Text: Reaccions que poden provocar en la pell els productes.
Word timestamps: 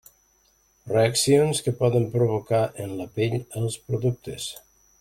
Reaccions 0.91 1.61
que 1.67 1.73
poden 1.83 2.09
provocar 2.15 2.63
en 2.85 2.97
la 3.03 3.07
pell 3.19 3.37
els 3.61 3.77
productes. 3.93 4.49